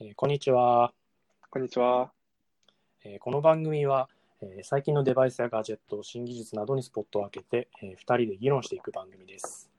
[0.00, 0.94] えーこんにちは、
[1.50, 2.10] こんにちは。
[3.04, 4.08] えーこの番組は、
[4.40, 9.70] えー最近のデバイスやガジェット、新技術などにスポットを当てて、え2人で議論していく番組です。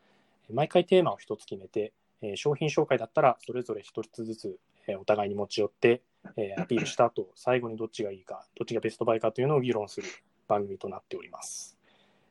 [0.47, 6.03] えー毎回テーマを1つ決めて、えー商品紹介だったらそれぞれ1つずつ、えーお互いに持ち寄って、
[6.37, 10.07] えーアピールした後、 最後にどっちがいいか、どっちがベストバイかというのを議論する
[10.47, 11.79] 番組となっております。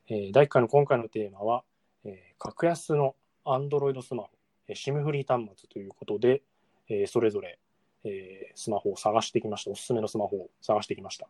[0.07, 1.65] えー第1回の今回のテーマは、
[2.05, 4.29] えー格安の Android スマホ、
[4.69, 6.41] えー SIM フリー端末ということで、
[6.87, 7.59] えーそれぞれ
[8.03, 9.71] えースマホを探してきました。
[9.71, 11.27] おすすめのスマホを探してきました。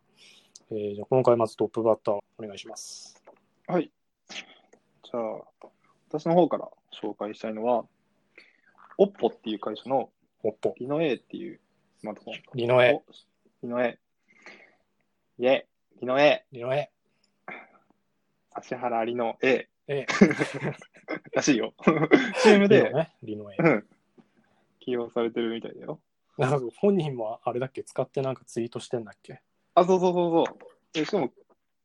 [0.72, 3.22] えーじゃあ今回まずトップバッターお願いします。
[3.68, 3.92] はい。
[4.30, 5.68] じゃあ、
[6.10, 7.86] 私の方から紹介したいのは、
[8.98, 10.10] OPPO っていう会社の
[10.78, 11.60] リノ A っていう
[12.00, 12.36] スマートフォン。
[12.56, 13.04] リノエ、お
[13.64, 14.00] リノ A。
[15.40, 15.66] イェイ、
[16.02, 16.46] リノ A。
[16.52, 16.92] リノエ、
[18.64, 19.68] 指原リノ A。
[19.88, 20.06] え
[21.34, 21.74] らしいよ。
[22.44, 22.92] CM で
[23.24, 23.58] リノエ。
[23.60, 23.88] うん
[24.80, 26.00] 起用されてるみたいだよ。
[26.38, 27.84] なんか本人もあれだっけ？
[27.84, 29.42] 使ってなんかツイートしてんだっけ？
[29.76, 30.58] あ、そうそうそうそう。
[30.94, 31.32] でしかも、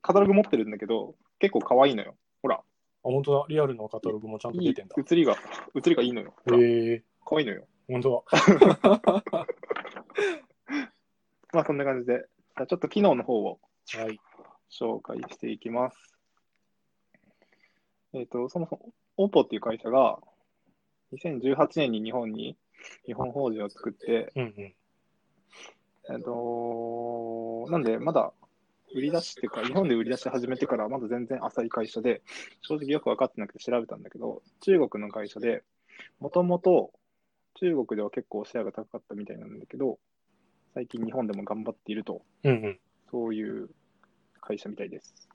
[0.02, 2.16] カタログ持ってるんだけど、結構可愛いのよ。
[2.42, 2.56] ほら。
[2.56, 2.62] あ、
[3.02, 3.44] 本当だ。
[3.48, 4.94] リアルのカタログもちゃんと出てんだ。
[4.96, 5.36] 写りが、
[5.74, 6.34] 写りがいいのよ。
[6.44, 6.62] ほらへ
[6.94, 7.66] え可愛いのよ。
[7.88, 9.46] ー、本当だ。
[11.52, 12.18] まあ、そんな感じで。
[12.56, 13.60] じゃあちょっと機能の方を
[13.94, 14.20] はい。
[14.70, 15.96] 紹介していきます。
[18.12, 20.18] えっ、と、そもそも、OPPO っていう会社が、
[21.12, 22.56] 2018年に日本に、
[23.06, 24.74] 日本法人を作って、うんうん。
[26.08, 28.32] えっ、と、なんで、まだ、
[28.94, 32.22] 売り出しっていうか、日本で売り出し始めてからまだ全然浅い会社で、
[32.62, 35.64] 正直よく分かってなくて調べたんだけど、中国の会社で、
[36.20, 36.92] もともと
[37.54, 39.98] 中国では結構シェアが高かったみたいなんだけど、
[40.74, 42.78] 最近日本でも頑張っているとうんうん。
[43.10, 43.70] そういう
[44.40, 45.28] 会社みたいです。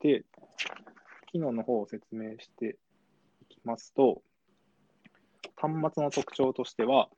[0.00, 0.24] で、
[1.30, 2.76] 機能の方を説明して
[3.42, 4.22] いきますと、
[5.56, 7.08] 端末の特徴としては、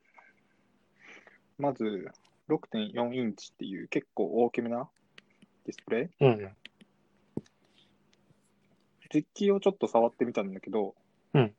[1.59, 2.09] まず
[2.49, 4.89] 6.4インチっていう結構大きめな
[5.67, 6.25] ディスプレイ。
[6.25, 6.57] うんうん。
[9.13, 10.95] 実機をちょっと触ってみたんだけど、
[11.35, 11.55] うん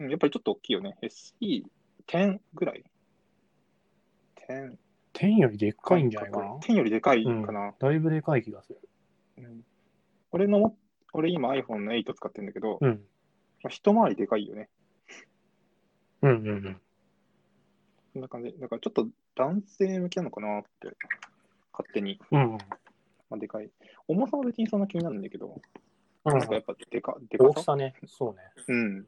[0.00, 0.96] うんやっぱりちょっと大きいよね。
[1.02, 2.82] SE10 ぐらい
[4.48, 4.76] ?10
[5.14, 7.72] 10よりでっかいんじゃないかな？10よりでかいかな。
[7.78, 8.80] だいぶでかい気がする。
[9.38, 9.64] うん
[10.34, 10.76] 俺のも、
[11.12, 13.04] 俺今 iPhone の8使ってるんだけど、うん。
[13.62, 14.70] まあ一回りでかいよね。
[16.22, 16.80] うんうんうん。
[18.14, 18.54] こんな感じ。
[18.58, 20.96] だからちょっと男性向きなのかなって、
[21.72, 22.20] 勝手に。
[22.30, 22.58] うんうん。
[23.30, 23.70] まあ、でかい。
[24.08, 27.50] 重さは別にそんな気になるんだけど、うんなんかやっぱでか、でかさ？
[27.50, 28.42] 大きさね、そうね。
[28.68, 29.06] うん。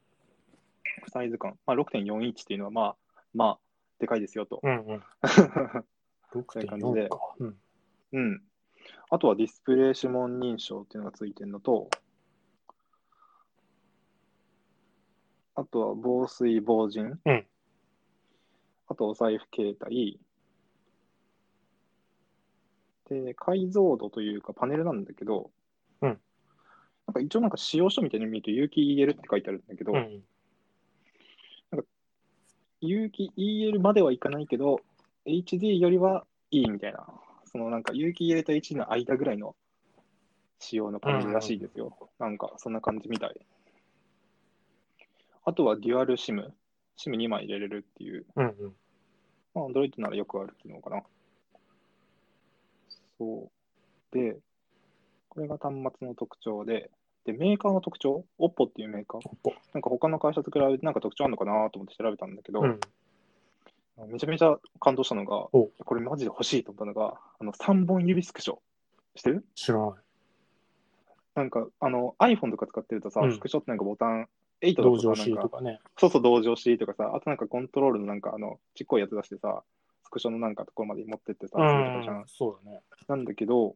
[1.13, 1.57] サイズ感。
[1.65, 2.95] まあ6.41っていうのはまあ、
[3.33, 3.59] まあ、
[3.99, 4.59] でかいですよと。
[4.61, 5.03] うんうん。
[6.33, 7.19] そういう感じで6.4か。
[7.39, 7.57] うん。
[8.11, 8.43] うん。
[9.09, 11.89] あとはディスプレイ指紋認証っていうのがついてるのと、
[15.55, 17.47] あとは防水防塵、うん。
[18.87, 20.19] あとお財布携帯、
[23.09, 25.51] で、解像度というかパネルなんだけど、
[26.01, 26.19] うん。
[27.07, 30.23] なんか一応なんか使用書みたいに見ると有機 EL って書いてあるんだけど、うん。
[32.81, 34.81] 有機 EL まではいかないけど、
[35.25, 37.07] HD よりはいいみたいな、
[37.45, 39.55] そのなんか有機 EL と HD の間ぐらいの
[40.59, 42.09] 仕様のパネルらしいですよ。
[42.19, 43.39] なんかそんな感じみたい。
[45.45, 46.51] あとはデュアル SIM。
[46.97, 48.73] SIM2 枚入れれるっていう、うんうん。
[49.53, 51.03] まあ、Android ならよくある機能かな。
[53.17, 53.49] そ
[54.13, 54.17] う。
[54.17, 54.37] で、
[55.27, 56.89] これが端末の特徴で、
[57.25, 59.21] で、メーカーの特徴 ?OPPO っていうメーカー？
[59.73, 62.79] なんか他の会社と比べてなんか特徴あるのかなと思って調べたんだけど、うん。
[64.09, 68.59] めちゃめちゃ感動したのが、おこれマジで欲しいと思ったのが、あの3本指スクショ。
[69.15, 69.43] してる？
[69.55, 69.89] 知らない。
[71.35, 74.29] なんか、あの iPhone とか使ってるとさ、うんスクショってなんかボタン、
[74.61, 75.79] 8同情とかさ、なんか、しとかね。
[75.97, 79.63] そうそう同情しとかさ、あとなんかコントロールのなんかあの、ちっこいやつ出してさ、
[80.03, 82.23] スクショのなんかところまで持ってってさ、うんん。
[82.27, 82.81] そうだね。
[83.07, 83.75] なんだけど、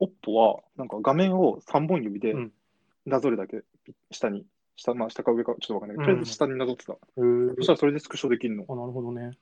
[0.00, 2.52] OPPO はなんか画面を3本指でうん
[3.06, 3.62] なぞるだけ、
[4.10, 4.44] 下に、
[4.76, 6.92] 下、まあ下か上かちょっとわかんないけど、とりあえず下になぞってた。
[6.92, 8.64] そしたらそれでスクショできるの。
[8.68, 9.38] あ、なるほどね。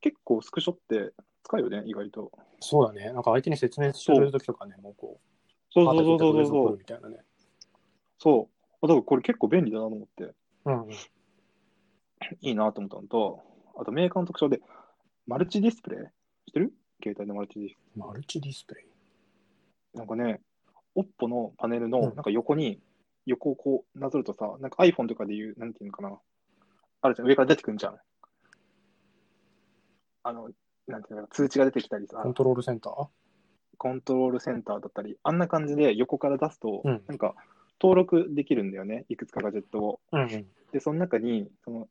[0.00, 1.12] 結構スクショって
[1.44, 2.30] 使うよね、意外と。
[2.60, 3.12] そうだね。
[3.12, 7.18] なんか相手に説明するときとかね、もうこう、そうそうそうそうそうみたいなね。
[8.18, 8.59] そう。
[8.82, 10.34] あだからこれ結構便利だなと思って、
[10.64, 10.92] うんうん。
[10.92, 13.42] いいなと思ったのと、
[13.78, 14.60] あとメーカーの特徴で、
[15.26, 16.06] マルチディスプレイ知っ
[16.54, 16.72] てる？
[17.02, 18.84] 携帯のマルチディスプマルチディスプレイ？
[18.84, 18.90] レ
[19.94, 19.98] イ。
[19.98, 20.40] なんかね、
[20.96, 22.80] OPPO のパネルのうんなんか横に、
[23.26, 26.18] 横をこうなぞるとさ、なんか iPhone とかでいう、なんていうのかな？
[27.02, 27.96] あるじゃん、上から出てくんじゃん。
[30.22, 30.50] あの、
[30.86, 33.06] なんていうのかな、通知が出てきたりさコ、ントロールセンター？
[33.78, 37.34] コントロールセンターだったり、あんな感じで横から出すと、うんなんか
[37.80, 40.00] 登録できるんだよね、いくつかガジェットを。
[40.12, 40.46] うんうん。
[40.72, 41.88] で、その中に、その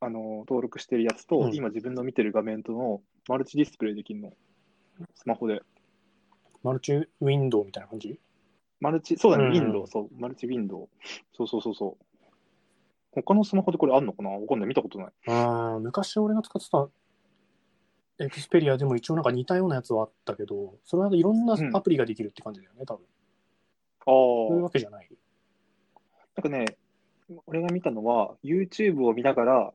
[0.00, 4.32] あの登録してるやつと、うん今自分の見てる画面とのマルチディスプレイできるの。
[5.14, 5.62] スマホで。
[6.62, 8.18] マルチウィンドウみたいな感じ？
[8.80, 10.88] マルチ、そうだね、うんウィンドウ、そう、マルチウィンドウ。
[11.36, 12.04] そうそうそうそう。
[13.12, 14.30] 他のスマホでこれあんのかな？
[14.30, 14.68] わかんない。
[14.68, 15.08] 見たことない。
[15.28, 16.88] ああ、昔俺が使ってた
[18.24, 23.04] エクスペリアでも一応なんか似たようなやつはあったけど、それはいろんなうんアプリができるって感じだよね、多分。
[24.00, 24.64] あそういうあ。
[24.64, 25.08] わけじゃない。
[26.36, 26.76] なんかね、
[27.46, 29.72] 俺が見たのは、YouTube を見ながら、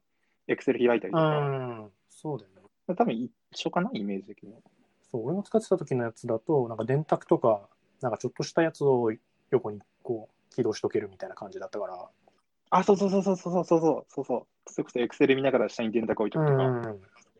[0.47, 2.95] Excel 開いたりとうか、ん、そうだよね。
[2.95, 4.59] 多分一緒かな、イメージ的には。
[5.11, 7.67] そう、俺が使ってた時のやつだと、なんか電卓とか、
[8.01, 9.11] なんかちょっとしたやつを
[9.51, 12.09] 横にこう起動しとけるみたいな感じだったから。
[12.69, 14.47] あ、そうそうそうそうそうそうそうそうそう。
[14.67, 16.95] それこそ Excel 見ながら下に電卓置いとくとか、うん、な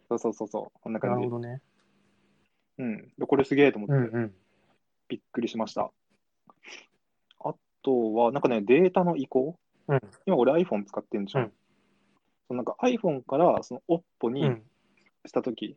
[0.09, 0.79] そうそうそうそう。
[0.81, 1.25] こんなる感じ。
[1.25, 1.61] ほどね。
[2.77, 3.11] うん。
[3.17, 4.33] でこれすげえと思って、うんうん。
[5.07, 5.91] びっくりしました。
[7.39, 7.53] あ
[7.83, 9.57] とは、なんかね、データの移行？
[9.87, 11.43] うん今俺 iPhone 使ってんじゃん。
[11.45, 11.53] うん
[12.47, 14.63] そのなんか iPhone からその OPPO にうん。
[15.25, 15.75] したとき、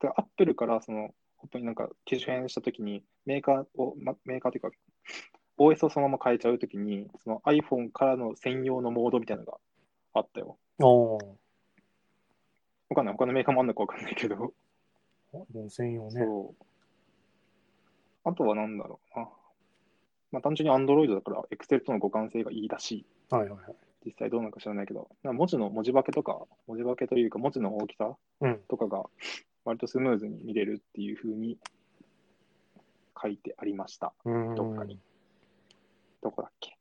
[0.00, 1.10] で Apple からその
[1.44, 4.70] OPPO になんか機種変したときに、メーカーを、ま、メーカーというか、
[5.58, 9.58] OS をそのまま変えちゃうときに、その iPhone からの専用のモードみたいなのが
[10.14, 10.56] あったよ。
[10.78, 11.26] おー
[12.88, 13.14] わかんない。
[13.14, 14.52] 他のメーカーもあんのかわかんないけど。
[15.68, 16.24] 専用ね。
[16.24, 16.64] そう。
[18.24, 19.28] あとはなんだろうな。
[20.32, 23.06] まあ単純に Android だから Excel との互換性がいいらしい。
[23.30, 23.74] はいはいはい。
[24.04, 28.58] 実際どうなのか知らないけど、文字の文字化けとか、文字化けというか文字の大きさうん。
[28.68, 29.04] とかが
[29.64, 31.58] 割とスムーズに見れるっていう風に
[33.20, 34.14] 書いてありました。
[34.24, 34.54] うん。
[34.54, 34.98] どっかに
[36.22, 36.76] どこだっけ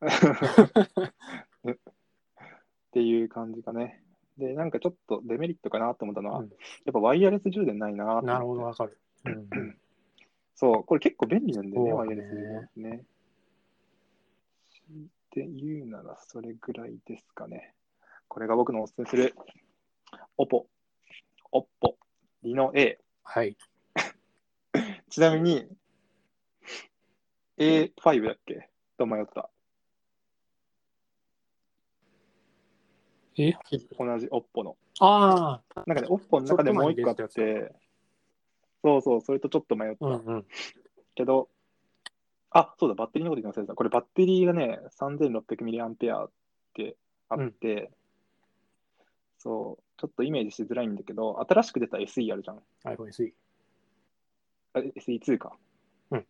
[1.72, 1.76] っ
[2.92, 4.02] ていう感じかね。
[4.36, 6.48] で、なんかちょっとデメリットかなと思ったのは、うん
[6.84, 8.98] やっぱワイヤレス充電ないななるほど、わかる。
[9.24, 9.48] うん。
[10.60, 12.22] そう、これ結構便利なんだよね、ワイヤレ
[12.74, 12.96] スね。
[12.96, 13.02] っ
[15.30, 17.74] て言うならそれぐらいですかね。
[18.26, 19.36] これが僕のおすすめする、
[20.36, 20.66] OPPO、
[21.52, 21.66] OPPO、
[22.42, 22.98] Reno A。
[23.22, 23.56] はい。
[25.08, 25.68] ちなみに、
[27.58, 28.68] A5 だっけ？
[28.96, 29.48] と迷った。
[33.36, 33.52] え？
[33.96, 34.76] 同じ OPPO の。
[34.98, 35.82] ああ。
[35.86, 37.72] なんかね、OPPO の中でもう一個あって、
[38.82, 40.06] そうそう、それとちょっと迷った。
[40.06, 40.46] うんうん。
[41.14, 41.48] けど、
[42.50, 43.74] あ、そうだ、バッテリーのこと言ってました。
[43.74, 45.94] これバッテリーがね、3600mAh っ
[46.74, 46.96] て
[47.28, 47.90] あって、
[49.38, 52.62] そう、ちょっとイメージしづらいんだけど、新しく出た SE あるじゃん。
[52.84, 53.32] iPhone SE。
[54.74, 55.56] あ SE2 か。
[56.10, 56.26] うん。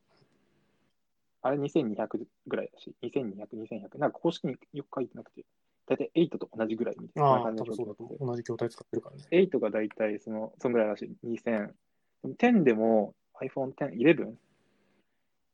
[1.42, 3.98] あれ2200ぐらいだし、2200、2100。
[3.98, 5.44] なんか公式によく書いてなくて、
[5.86, 8.16] だいたい8と同じぐらいみたいな感じ多分そうだとで。
[8.18, 9.22] 同じ筐体使ってるからね。
[9.30, 11.16] 8がだいたいその、そんぐらいらしい。
[11.26, 11.72] 2000。
[12.22, 14.34] でも10でも iPhone X、11?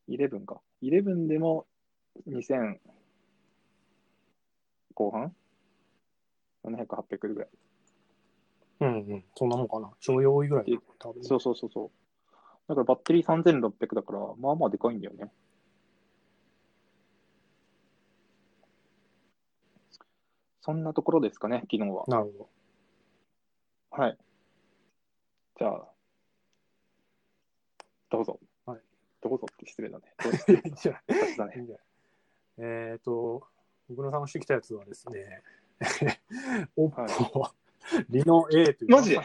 [0.09, 0.61] 11か。
[0.81, 1.65] 11でも
[2.27, 2.77] 2000
[4.93, 5.35] 後半
[6.63, 7.49] ?700、800ぐらい。
[8.81, 9.25] うんうん。
[9.35, 9.91] そんなもんかな。
[9.99, 11.23] 商用多いぐらいだ多分。
[11.23, 11.91] そうそうそうそう。
[12.67, 15.31] だからバッテリー3600だから、まあまあでかいんだよね。
[20.61, 22.05] そんなところですかね、昨日は。
[22.07, 22.49] なるほ
[23.91, 24.17] はい。
[25.59, 25.87] じゃあ、
[28.15, 28.39] どうぞ。
[28.65, 28.79] はい。
[29.21, 30.05] どうぞって失礼だね。
[30.23, 30.53] どうぞど。
[30.53, 31.53] いいんじゃない雑だね。
[31.55, 31.85] いいんじゃない
[32.57, 33.43] えっ、と、
[33.89, 35.43] 僕の探してきたやつはですね、
[36.77, 37.51] OPPO、
[38.09, 39.17] リノ A というマジで？
[39.17, 39.23] の、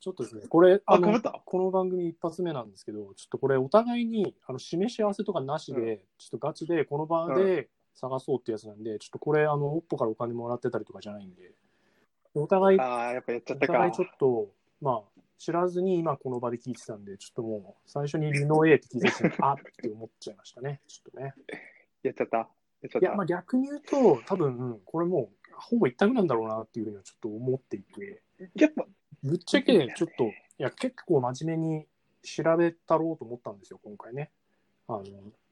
[0.00, 1.40] ちょっとですね、これ、あ、のかぶった？
[1.44, 11.52] この番組一発目なんですけど、ちょっとこれお互いにあの示し合わせとかなしで、うちょっとガチでこの場で探そうってやつなんで、ちょっとこれ、あの、OPPO からお金もらってたりとかじゃないんで、
[12.34, 14.04] お互い、ああ、やっぱやっちゃったかお互いちょ。
[14.04, 14.48] っと、
[14.80, 15.11] まあ、
[15.42, 20.80] 知らずに今この場で聞いてたんで、ちょっともう最初にリノ A って聞いた時に、 あって思っちゃいましたね。
[20.86, 21.34] ちょっとね。
[22.04, 22.36] やっちゃった？
[22.36, 22.48] やっ
[22.88, 23.26] ちゃっいや、たまあ。
[23.26, 28.22] 逆に言うと、多分、これもう、ほぼ一択なんだろうなっていうふうにはちょっと思っていて、
[28.54, 28.86] やっぱ、
[29.24, 31.88] ぶっちゃけ、ちょっと、いや、結構真面目に
[32.22, 34.30] 調べたろうと思ったんですよ、今回ね。
[34.86, 35.02] あの、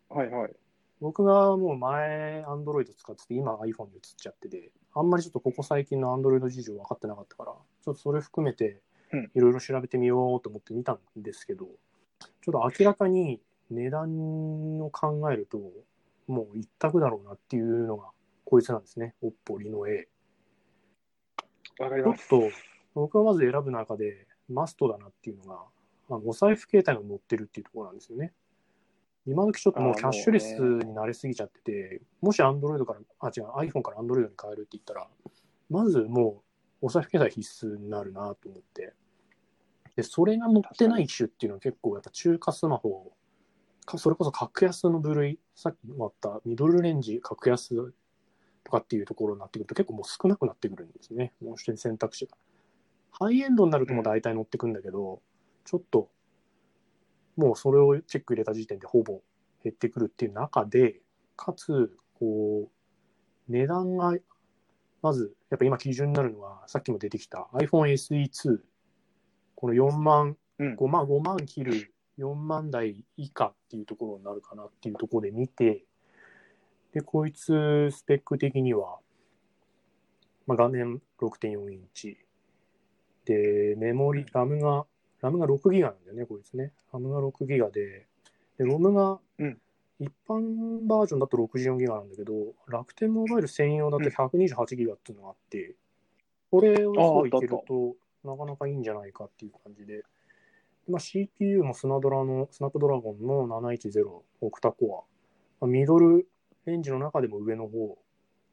[0.08, 0.54] はいはい。
[1.00, 8.80] 僕がもう前、Android 使ってて、今 iPhone に移っちゃってて、あんまりちょっとここ最近の Android 事情分かってなかったから、ちょっとそれ含めてうん、
[9.34, 11.66] いろいろ調べてみようと思って見たんですけど、
[12.42, 13.40] ちょっと明らかに
[13.70, 15.58] 値段を考えると、
[16.26, 18.10] もう一択だろうなっていうのが、
[18.44, 19.14] こいつなんですね。
[19.22, 20.08] Oppo Reno A。
[21.62, 22.28] ちょっわかります。
[22.28, 22.42] と、
[22.94, 25.64] 僕がまず選ぶ中で、マストだなっていうのが、
[26.10, 28.32] あのお財布携帯が載ってるっていうところなんですよね。
[29.26, 35.08] 今時ちょっともうキャッシュレスに慣れすぎちゃってて、もし Android から、あ、違う、iPhone から Android に変えるって言ったら、
[35.68, 36.49] まずもう
[36.80, 38.94] お財布携帯必須になるなと思って。
[39.96, 43.12] で、それが載ってない機種っていうのは結構やっぱ中華スマホ、
[43.84, 47.92] かそれこそ格安の部類、さっきもあったミドルレンジ格安
[48.64, 51.32] とかっていうところになってくると結構もう少なくなってくるんですね。
[51.42, 52.36] もう一つ選択肢が。
[53.12, 55.20] ハイエンドになるともう大体乗ってくんだけど、
[55.64, 56.08] ちょっと、
[57.36, 59.20] もうそれをチェック入れた時点でほぼ
[59.62, 61.00] 減ってくるっていう中で、
[61.36, 62.68] かつ、こ
[63.48, 64.14] う、値段が、
[65.02, 68.58] まず、やっぱ今基準になるのは、さっきも出てきた iPhone SE2。
[69.54, 75.84] この4万、うん5万、5万切る4万台以下っていうところになるかなっていうところで見て、
[76.92, 78.98] で、こいつ、スペック的には、
[80.46, 82.18] まあ、画面6.4インチ。
[83.24, 84.86] で、メモリ、ラムが、
[85.20, 86.72] ラムが6ギガなんだよね、こいつね。
[86.92, 88.06] ラムが6ギガで、
[88.58, 89.60] で、ロムがうん、
[90.00, 92.32] 一般バージョンだと64ギガなんだけど、
[92.66, 95.18] 楽天モバイル専用だと128ギガっていう。
[95.18, 95.76] のがあって、
[96.50, 100.02] これをそういけると、なかなかいいんじゃないかっていう感じで、
[100.88, 104.08] まあ、CPU もスナドラの、スナップドラゴンの710
[104.40, 105.06] オクタコ
[105.60, 106.26] ア、まあ、ミドル
[106.64, 107.98] レンジの中でも上の方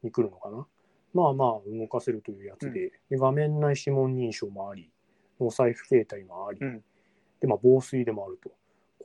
[0.03, 0.67] に来るのかな。
[1.13, 4.91] まあまあ動かせるというやつで、で画面内指紋認証もあり、
[5.39, 6.83] お財布携帯もあり、うん。
[7.39, 8.51] で、まあ防水でもあると。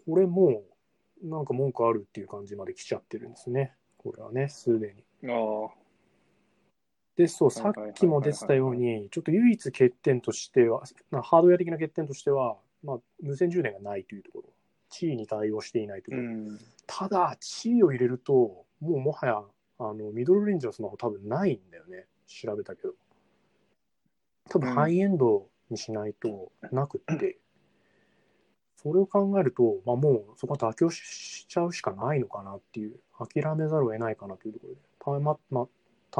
[0.06, 0.64] これもう、
[1.22, 3.74] なんか文句あるっていう感じまで来ちゃってるんですね。
[3.98, 5.30] これはね、すでに。
[5.30, 5.70] ああ。
[7.16, 14.48] で、そう、さっきも出てたように、ちょっと唯一欠点としては、まあハードウェア的な欠点としては、まあ、無線充電がないというところ。
[14.88, 16.58] 地位に対応していないという。
[16.86, 19.42] ただ、地位を入れると、もうもはや、
[19.78, 22.06] あの、ミドルレンジのスマホ多分ないんだよね。
[22.26, 22.94] 調べたけど。
[24.50, 27.38] 多分うんハイエンドにしないとなくって、
[28.82, 35.66] それを考えると、まあもうそこは妥協しちゃうしかないのかなっていう、諦めざるを得ないかなというところで、たままあ、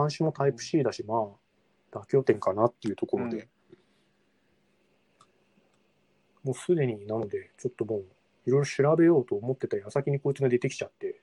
[0.02, 1.14] 端子もタイプ C だし、ま
[1.92, 3.48] あ、妥協点かなっていうところで、うん
[6.44, 8.04] もうすでになので、ちょっともう、
[8.46, 11.20] いろいろ調べようと思ってた矢先にこいつが出てきちゃって、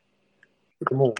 [0.79, 1.13] ちょっともう、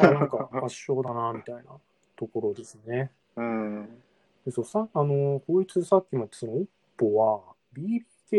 [0.00, 1.78] あなんか 圧勝だな、みたいな
[2.16, 3.12] ところですね。
[3.36, 4.02] うん。
[4.44, 7.54] でそうさあのこいつさっきも言ったその OPPO は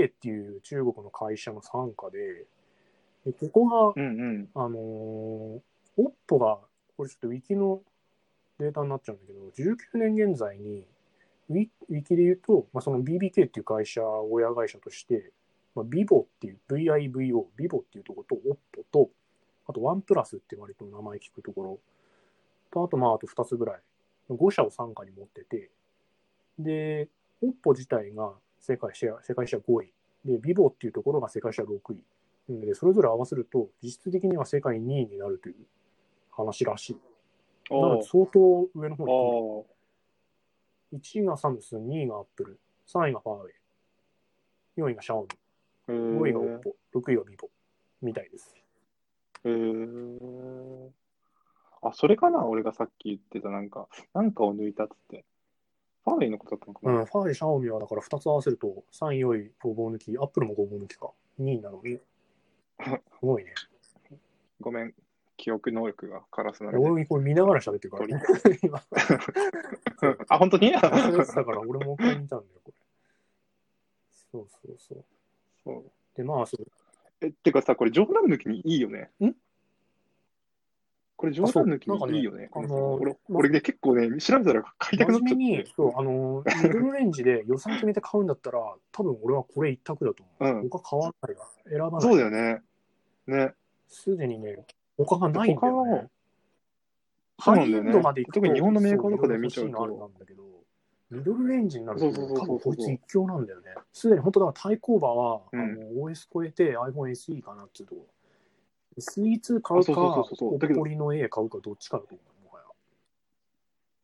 [0.05, 2.45] っていう中国の会社の傘下で、
[3.25, 4.49] でここが、うんうん。
[4.53, 5.61] あのー、
[5.97, 6.59] OPPO が、
[6.97, 7.81] これちょっとウィキの
[8.59, 10.85] データになっちゃうんだけど、19年現在に、
[11.49, 15.31] ウィウィキで言うと、まあ、その BBK っていう会社、親会社として、
[15.75, 18.41] まあ、Vivo っていう、VIVO、Vivo っていうところと
[18.81, 19.09] OPPO と、
[19.67, 21.79] あと OnePlus って割と名前聞くところ、
[22.71, 23.79] と、あとまああと2つぐらい、
[24.29, 25.69] 5社を傘下に持ってて、
[26.59, 27.07] で、
[27.41, 28.33] OPPO 自体が
[28.65, 29.93] 世界シェア、世界シェア5位、
[30.23, 32.03] で、Vivo っていうところが世界シェア6位。
[32.47, 35.55] なので、それぞれ合わせると、実質的には世界2位になるという
[36.31, 36.97] 話らしい。
[37.69, 39.13] なのおで、相当上の方に来る。
[39.13, 39.65] お
[40.93, 43.53] 1位がサムスン、2位がアップル、3位がファーウェイ、
[44.81, 46.19] 4位がシャオミ、ー。
[46.19, 47.49] 5位が OPPO、6位が vivo
[48.01, 48.55] みたいです。
[49.43, 50.89] へー
[51.81, 52.45] あ、それかな？
[52.45, 55.25] 俺がさっき言ってた、なんか、なんかを抜いたっつって。
[56.03, 61.11] ファーウェイのことだったのかな、うん、ファーウェイ、シャオミはだから2つ合わせると、3位、4位、5棒抜き、アップルも5棒抜きか。
[61.39, 61.99] 2位なのに。
[62.79, 63.53] すごいね。
[64.59, 64.93] ごめん、
[65.37, 66.89] 記憶能力がカラスなので。
[66.89, 68.21] 俺これ見ながら喋ってるからね。
[68.63, 68.81] 今、
[70.29, 70.73] あ、本当に？
[70.73, 72.73] 忘れてたから俺もう一回見たんだよ、これ。
[74.31, 75.05] そうそうそう。
[75.63, 76.65] そうで、まあ、そう
[77.21, 79.11] え、てかさ、これ冗談抜きにいいよね。
[79.21, 79.31] ん？
[81.23, 82.49] これ冗談抜きにいいよね。
[82.51, 88.59] あねあの俺、俺ね、結構ね、調べたら買いたくなっちゃっに、そう、あの、ミドルレンジで予算決めて買うんだったら、
[88.91, 90.55] 多分俺はこれ一択だと思う。
[90.57, 91.47] うん他買わないわ。
[91.65, 92.01] 選ばない。
[92.01, 92.61] そうだよね。
[93.27, 93.53] ね。
[93.87, 94.65] すでにね、
[94.97, 96.09] 他がないんだよ
[97.37, 100.43] 他はもねねンドまで行くと、特に日本のメーカーとかで見ちゃうとなんだけど、
[101.09, 103.67] ミドルレンジになると、多分こいつ一強なんだよね。
[103.93, 108.07] すでに本当だから対抗馬は、うんあの OS 超えて iPhone SE かなっていうところ。
[108.97, 112.65] SE2 買うか、そうそうだけどポリの A 買うかどっちかだと思う、もはや。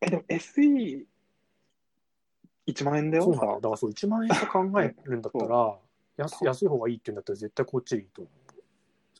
[0.02, 1.06] え、でも SE、
[2.68, 3.24] 1万円だよ。
[3.24, 3.56] そうなんだよ。
[3.56, 5.78] だからそう、1万円差考えるんだったら、
[6.18, 8.40] 安安い方がいいって言うんだったら絶対こっちでいいと思う。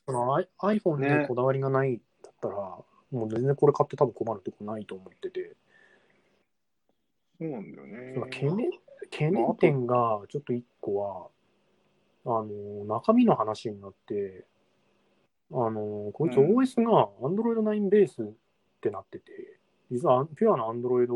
[0.06, 5.56] その iPhone ねにこだわりがないんだったら、もう全然これ買って多分困るとこないと思ってて、
[7.38, 8.20] そうなんだよね。
[8.20, 8.70] 懸念
[9.10, 11.30] 懸念点がちょっと一個
[12.24, 14.44] は、あの、中身の話になって、
[15.52, 16.56] あの、こいつうん。
[16.56, 18.26] OS が Android 9ベースっ
[18.80, 19.32] てなってて、
[19.90, 21.08] 実はピュアな Android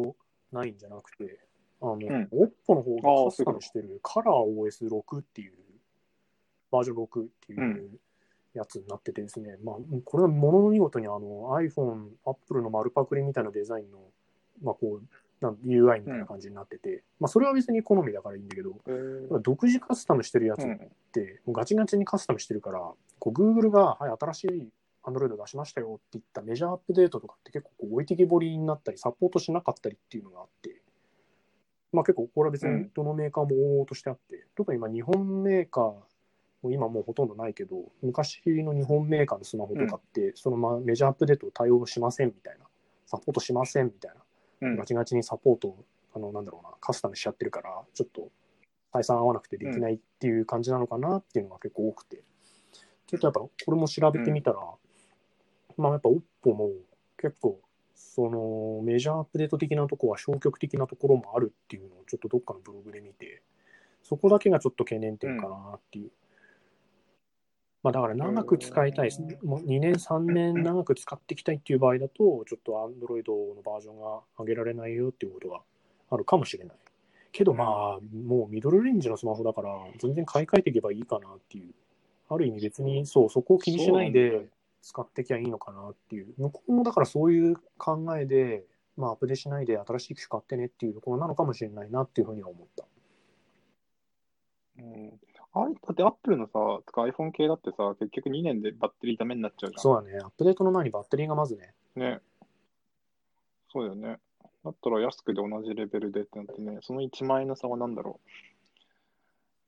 [0.53, 1.38] 9じゃなくて、
[1.81, 1.99] あの、ん。
[2.00, 5.53] OPPO の方がカスタムしてるカラー OS6 っていう、
[6.71, 8.00] バージョン6っていうう
[8.55, 13.99] やつになっててですね、まあ、これはものの見事にあの iPhone、Apple の丸パクリみたいなデザインの、
[14.62, 15.07] まあ、こう、
[15.41, 18.81] なん UI みたいな感じになってて、まあ、それは別に好みだからいいんだけど、
[19.41, 20.79] 独自カスタムしてるやつっうん。
[21.12, 24.68] て、もうガチガチにカスタムしてるから、こう Google が、はい、新しい
[25.04, 30.80] Android 出しましたよって言ったメジャーアップデートとかって結構こう置いてきぼりになったり、サポートしなかったりっていうのがあって、
[31.92, 42.64] まあ結構これは別にどのメーカーも往々としてあって、特に今日本メーカー、もう今もうほとんどないけど、昔の日本メーカーのスマホとかって、そのまあメジャーアップデートを対応しませんみたいな、
[43.06, 44.12] サポートしませんみたい
[44.61, 44.76] な、うん。
[44.76, 48.30] ガチガチにサポートを、あの、なんだろうな、カスタムしちゃってるから、ちょっと
[48.92, 52.25] 採算合わなくてできないっていう感じなのかなっていうのが結構多くて。
[53.06, 54.58] ちょっとやっぱこれも調べてみたら、
[55.76, 56.70] まあやっぱ OPPO も
[57.18, 57.61] 結構、
[57.94, 63.42] そのメジャーアップデート的なとこは消極的なところもあるっていうのをちょっとどっかのブログで見て、
[64.02, 66.11] そこだけがちょっと懸念点かなっていう。
[67.82, 69.11] まあだから長く使いたい、
[69.42, 75.61] もう2年、3年長く使っていきたいっていう場合だと、ちょっと Android のバージョンが上げられないよっていうことが
[76.11, 76.76] あるかもしれない。
[77.32, 81.75] けどまあ、もうミドルレンジのスマホだから、全然買い替えていけばいいかなっていう。
[82.28, 84.47] ある意味別に、そう、そこを気にしないで
[84.83, 86.35] 使っていきゃいいのかなっていう。
[86.38, 88.64] 向こうもだからそういう考えで、
[88.97, 92.85] まあアップデートしないで新しい機種買ってねっていうところなのかもしれないなっていうふうには思った。
[94.78, 95.21] うん
[95.57, 96.59] あれだってアップルのさ、
[97.00, 99.81] iPhone 系だってさ、結局2年でバッテリーダメになっちゃうじゃん。
[99.81, 100.19] そうだね。
[100.19, 101.75] アップデートの前にバッテリーがまずね。
[101.95, 102.21] ね。
[103.73, 104.19] そうだよね。
[104.64, 108.31] だったら安くで同じレベルでってなってね、その1万円の差は何だろう。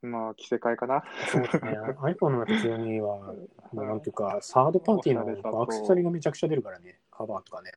[0.03, 1.05] まあ、着せ替えかな。
[1.31, 1.61] そうですね。
[2.03, 3.35] iPhone の強みは、
[3.73, 6.99] まあなんていうか、サードパーティーのアクセサリーがめちゃくちゃ出るからね。
[7.11, 7.73] カバーとかね。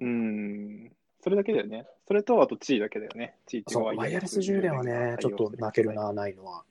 [0.00, 0.92] うん。
[1.22, 1.86] それだけだよね。
[2.08, 3.36] それと、あと地位だけだよね。
[3.46, 5.94] 地位ってそう、ワイヤレス充電はね、ちょっと泣ける。
[5.94, 6.64] な、ないのは。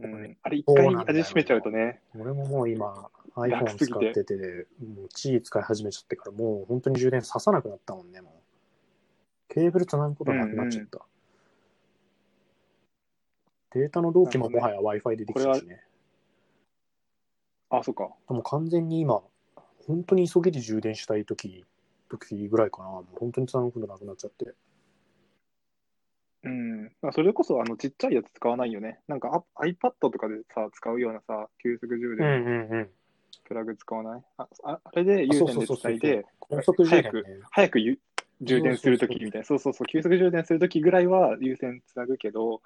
[0.00, 0.36] うん。
[0.42, 2.00] あれ、一回味しめちゃうとね。
[2.18, 4.34] 俺ももう今、楽 iPhone 使ってて、
[4.80, 9.54] もうチー使い始めちゃってから、もう本当に充電ささなくなったもんね、もう。
[9.54, 11.00] ケーブルつなぐことなくなっちゃった。
[13.74, 15.82] データの同期ももはや Wi-Fi でできたしね。
[17.70, 18.10] あ、そっか。
[18.28, 19.22] でも完全に今、
[19.86, 21.64] 本当に急ぎで充電したい時
[22.08, 22.88] 時ぐらいかな。
[22.88, 24.54] もう本当につなぐことなくなっちゃって。
[26.44, 26.84] うん。
[27.02, 29.00] まあそれこそ、あの、ちっちゃいやつ使わないよね。
[29.08, 32.90] なんか、あ iPad とかでさ、使うようなさ、急速充うん電うんうん。
[33.44, 37.22] プラグ使わない、あああれで有線で伝えて、高速充電ね。
[37.50, 37.98] 早くゆ
[38.40, 42.62] 充電するときみたいな、そうそうそう、急速充電するときぐらいは優先つなぐけど、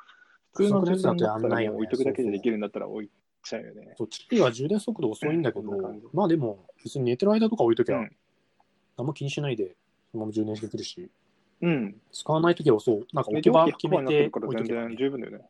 [0.59, 3.11] 普通の充電だったら置いとくだけでできるんだったら置い
[3.44, 3.94] ちゃうよね。
[3.97, 5.71] そっちは充電速度遅いんだけど
[6.12, 8.11] まあでも、別に寝てる間とか置いときゃ、うん
[9.01, 9.77] あんま気にしないで、
[10.11, 11.09] そのまま充電できるし、
[11.62, 12.01] うん。
[12.12, 15.44] 使わないときはそう、なんか置ねき場蒸気100%決めて置いと十分だよね。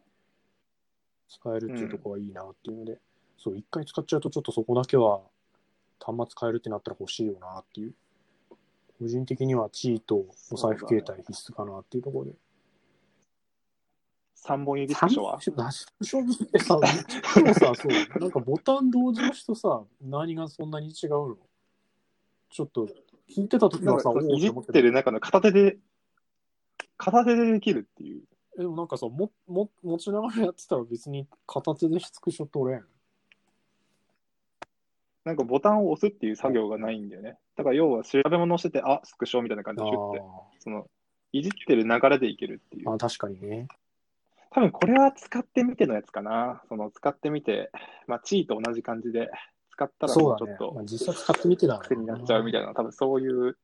[1.30, 2.98] 使えるっていうところはいいなっていうので、
[3.38, 5.22] そう、一回使っちゃうとちょっとそこだけは
[5.98, 7.94] 端末変えるってなったら欲しいよなっていう。
[8.98, 12.32] 個人的にはチーとお財布携帯必須かなっていうところで。
[14.44, 16.78] 3本指スクショはなし勝負ってさ、
[17.34, 21.36] でもさ、そう、なんかボタン同時押しとさ、何がそんなに違うの
[22.50, 22.64] ちょ。
[22.64, 22.86] っと、
[23.28, 25.78] 聞いてた時はさ、いじってる中の片手で、
[26.96, 28.22] 片手でできるっていう。
[28.56, 32.84] でもなんかさ、も、も、持ちながらやってたら別に片手でスクショ取れん。
[35.24, 37.38] なんかボタンを押すっていう作業がないんだよね。
[37.56, 40.22] だから要は調べ物をしてて、あ、スクショみたいな感じでシュッて、
[40.60, 40.86] その、
[41.32, 42.90] いじってる流れでいけるっていう。
[42.90, 43.68] あ、確かにね。
[44.50, 46.62] 多分これは使ってみてのやつかな。
[46.68, 47.70] その使ってみて、
[48.06, 49.30] まあ、チーと同じ感じで、
[49.70, 50.56] 使ったらもうちょっ。
[50.56, 53.56] とまあ、実際使ってみてだ癖になっちゃうみたいな、多分そういう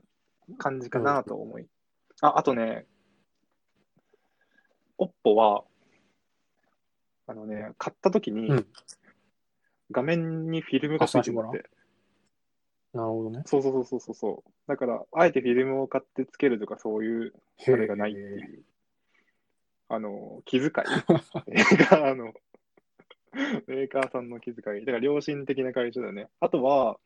[0.58, 1.66] 感じかなと思い。
[2.20, 2.86] あ、あとね、
[4.98, 5.64] OPPO は、
[7.26, 8.66] あのね、買った時にうん、
[9.90, 11.34] 画面にフィルムがついてって。
[12.92, 13.42] なるほどね。
[13.46, 14.50] そうそうそうそうそう。
[14.68, 17.32] だから、あえてフィルムを買ってつけるとかそういう
[17.66, 18.64] あれがないっていう。
[19.88, 20.70] あの、気遣い？
[21.46, 22.32] メーカーの、
[23.66, 24.84] メーカーさんの気遣い。
[24.84, 26.28] だから良心的な会社だよね。
[26.40, 26.98] あとは、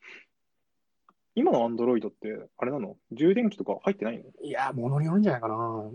[1.35, 2.97] 今のアンドロイドって、あれなの？
[3.11, 4.23] 充電器とか入ってないの？
[4.41, 5.91] いや、ものによるんじゃないかな。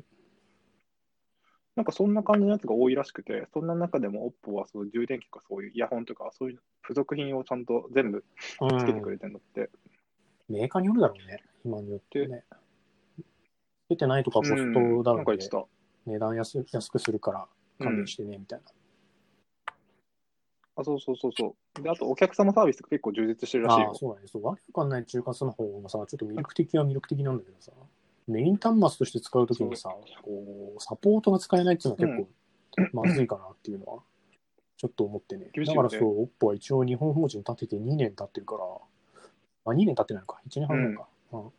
[1.77, 8.25] なんかそんな感じのやつが多いらしくて、そんな中でも OPPO はそう充電器とかそういうイヤホンとかそういう付属品をちゃんと全部
[8.61, 9.71] うんつけてくれてるんだって。
[10.49, 11.43] メーカーによるだろうね。
[11.65, 12.45] 今によってね。
[13.89, 15.49] 出てないとかコストうんだろうねなんか言って。
[15.49, 15.65] た。
[16.07, 17.47] 値段安安くするから
[17.81, 18.65] うん勘弁してね、みたいな。
[20.77, 21.83] あ、そうそうそうそう。
[21.83, 23.95] で、あとお客様サービスが結構充実してるらしいよああ、。
[23.95, 24.27] そうだね。
[24.27, 27.73] そう、わけわかんない中華スマホがさ、ちょっと魅力的は魅力的なんだけどさ、
[28.27, 29.91] メイン端末として使うときにさ、
[30.23, 32.29] こう、サポートが使えないっていうのは結
[32.93, 34.03] 構まずいかなっていうのは、
[34.77, 35.51] ちょっと思ってね。
[35.55, 38.65] ねだからそう、OPPO は一応日本法人立てて2年経ってるから、
[39.67, 41.07] あ、2年経ってないのか、1年半ぐらいか。
[41.33, 41.51] うん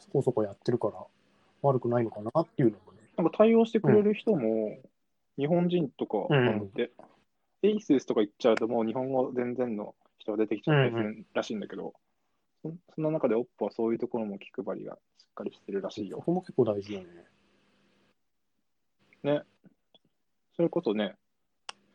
[0.00, 0.94] そこそこやってるから、
[1.62, 2.93] 悪くないのかなっていうのもね。
[3.16, 4.78] なんか対応してくれる人も、
[5.36, 6.90] 日本人とかなんで、
[7.62, 11.94] エイススとか言っちゃうともう日本語全然の人が出てきちゃったりらしいんだけど、
[12.62, 16.18] そそんな中で OPPO はそういうところも気配りがしっかりしてるらしいよ。
[16.18, 17.24] そこも結構大事だよね。
[19.22, 19.42] ね。
[20.56, 21.14] それこそね、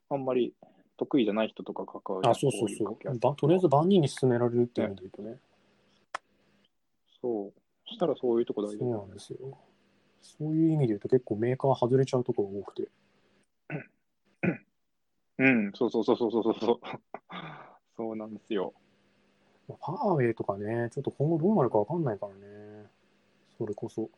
[0.09, 0.53] あんまり
[0.97, 3.19] 得意じゃない人とか関わるあ、そうそうそう。
[3.19, 5.39] ばとりあえず万人に勧められるっていう意味で言うとね。
[7.21, 7.53] そう。
[7.87, 9.57] そしたらそういうとこ大事そうなんですよ。
[10.21, 12.89] そういう意味で言うと結構メーカー外れちゃうところが多くて。
[15.39, 16.79] うん、そうそうそうそうそうそう。
[17.95, 18.73] そうなんですよ。
[19.67, 22.85] ファーウェイとかね、ちょっと今後どうなるかわかんないからね。
[23.57, 24.09] それこそ。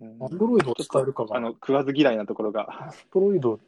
[0.00, 1.36] うんアンドロイドを使えるかが。
[1.36, 2.84] あの、食わず嫌いなところが。
[2.84, 3.60] アンドロイド、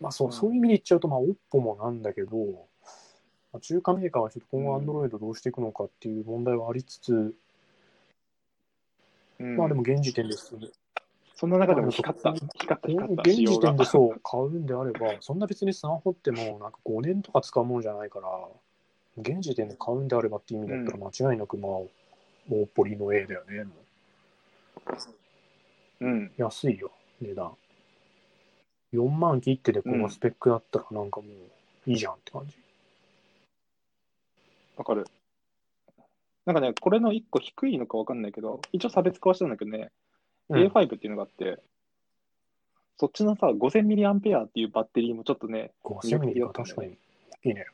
[0.00, 2.36] まあそう、うんそういう意味で言っちゃうと、まあ、OPPO もなんだけど、
[3.52, 7.34] まあ中華メーカーはちょっと今後うんアンドロイドどうしていくのかっていう問題はありつつ、うん
[9.40, 10.54] まあでも現時点です、
[11.34, 18.28] そんな中でも光った、まあ光った、光った、現時点でそう買うんであれば、そんな別にスマホってもうなんか5年とか使うもんじゃないから、
[19.16, 21.88] 現時点で買うんであればっていう意味だったら間違いなくまあ、も
[22.50, 23.64] うポリの A だよね。
[23.64, 23.70] も
[26.00, 26.24] うん。
[26.24, 27.52] う安いよ、値段。
[28.92, 31.26] 4万切ってでこのスペックだったらなんかも
[31.86, 32.56] ういいじゃんって感じ。
[34.76, 35.06] わかる。
[36.46, 39.90] なんかね、これの1個低いのかわかんないけど、一応差別化はしたんだけどね、
[40.48, 41.60] うん A5 っていうのがあって、
[42.96, 46.98] そっちのさ、5000ミリアンペアっていうバッテリーもちょっとね、5000ミリか確かに。
[47.44, 47.66] いいね。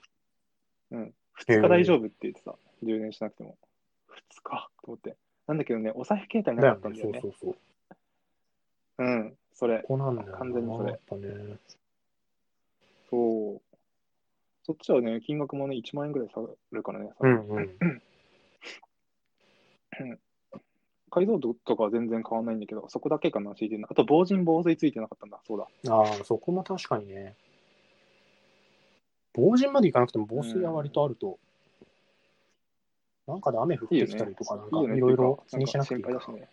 [0.91, 3.57] うん、2日大丈夫って言ってさ、充電しなくても。
[4.11, 5.17] 2日と思って。
[5.47, 7.21] なんだけどね、お財布携帯なかったんだよね。
[7.21, 7.59] そうそうそ
[8.99, 9.05] う。
[9.05, 9.79] うん、それ。
[9.81, 10.25] ここなんだ。
[10.25, 11.57] 完全にそれね。
[13.11, 13.61] そう。
[14.65, 17.11] そっちはね、金額もね、1万円ぐらい下がるからね。
[17.21, 18.03] うんうん。
[21.11, 23.87] 解像度とかは全然変わんないんだけど、そこだけかな、CT の。
[23.91, 25.39] あと、防塵防水ついてなかったんだ。
[25.47, 25.93] そうだ。
[25.93, 27.35] ああ、そこも確かにね。
[29.33, 31.39] 防塵までいかなくても防水は割とあると、
[33.27, 36.49] なんかで雨降ってきたりとか、なんかいろいろ気にしなくていいからんか心配だしね。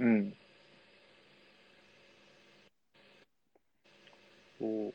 [0.00, 0.34] うん。
[4.58, 4.94] そう。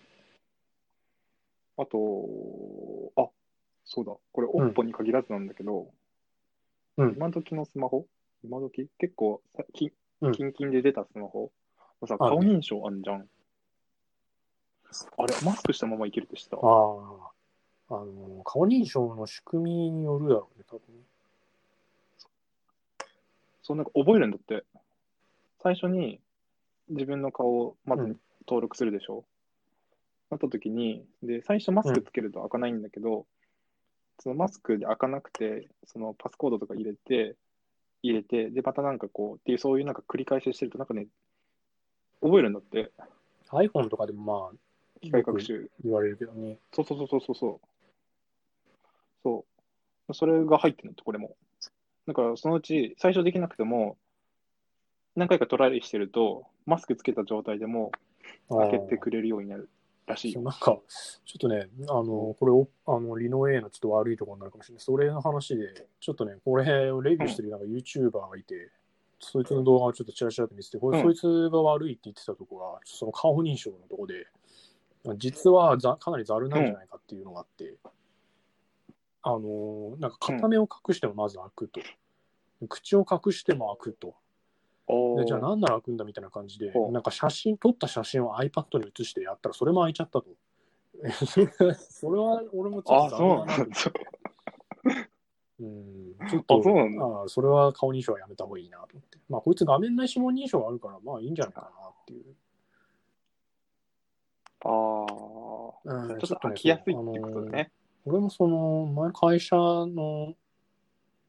[1.75, 3.29] あと、あ、
[3.85, 4.13] そうだ。
[4.31, 5.87] これ、ん OPPO に限らずなんだけど、
[6.97, 7.13] うん。
[7.15, 8.05] 今時のスマホ？
[8.43, 8.87] 今時？
[8.97, 10.31] 結構さ、きうん。
[10.31, 11.51] キンキンで出たスマホ？
[12.07, 12.45] さ、あるね。
[12.45, 13.27] 顔認証あんじゃん。
[15.17, 16.57] あれ、マスクしたままいけるって知った？
[16.57, 21.01] ああ、あの、顔認証の仕組みによるだろうね、多分ね。
[23.63, 24.63] そう、なんか覚えるんだって。
[25.61, 26.19] 最初に
[26.89, 28.19] 自分の顔をまずうん。
[28.45, 29.23] 登録するでしょ？
[30.29, 33.25] なった時に、で、最初マスクつけると開かないんだけど、
[34.19, 37.35] そのマスクで開かなくて、そのパスコードとか入れて、
[38.01, 41.07] 入れて、で、またなんかこう、っていう、そういうなんか繰り返ししてると、なんかね、
[42.21, 42.91] 覚えるんだって、
[43.49, 45.69] iPhone とかでもまあ、機械学習。
[45.83, 46.57] 言われるけどね。
[46.73, 47.59] そうそうそうそうそう
[49.23, 49.45] そ
[50.09, 50.13] う。
[50.13, 51.35] それが入ってるのって、これも。
[52.07, 53.97] だから、そのうち、最初できなくても、
[55.15, 57.91] 何回かトライしてると、マスクつけた状態でも
[58.49, 59.69] あ開けーてくれるようになる
[60.05, 64.83] らしいなんか、ちょっとね、あの、これを、あの、リノ A のちょっと悪いところになるかもしれない。
[64.83, 68.71] それの話で、ちょっとね、これをレビューしてるなんか YouTuber がいて、
[69.19, 74.27] そいつの動画をちょっとチラチラと見せて、これ、うんそいつが悪いって言ってたとこが、その顔認証のとこで、
[75.17, 77.75] 実はざかなりざるなんじゃないかっていうのがあって、
[79.21, 81.81] あの、なんか片目を隠してもまず開くと。
[82.69, 84.15] 口を隠しても開くと。
[84.87, 90.25] でじゃあなんなら開くんだみたいな感じでなんか写真、撮った写真を iPad に写してやったらそれも開いちゃったと。
[91.75, 93.55] それは俺もちょあ、っとそうなんだ。
[95.59, 99.17] うん、ちょっと、あそうなんだあそれは顔認証はやめた方がいいなと思って。
[99.29, 102.35] まあ、こいつ画面内指紋認証があるから、まあいいんじゃないかなっていう。
[104.65, 105.73] ああ。
[105.85, 107.71] うんちょっと開きやすいってことだね。
[108.05, 110.33] 俺もその、前会社の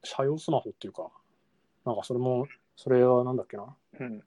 [0.03, 1.09] 社用スマホっていうか、
[1.85, 3.75] なんかそれも、それはなんだっけな？
[3.99, 4.23] うん。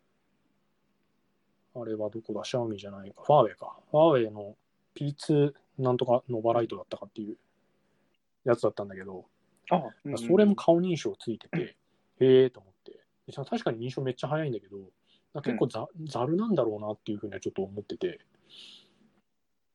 [1.74, 2.44] あれはどこだ？
[2.44, 3.22] シャオミじゃないか。
[3.24, 3.76] ファーウェイか。
[3.90, 4.56] ファーウェイの
[4.94, 7.36] P2 なんとかノバライトだったかっていう
[8.44, 9.26] やつだったんだけど、
[9.70, 11.76] あ、うんそれも顔認証ついてて、
[12.20, 12.92] へえと思って。
[13.26, 14.78] で確かに認証めっちゃ早いんだけど、
[15.42, 18.20] 結構ざ,、ざるなんだろうなっていうふうにはちょっと思ってて、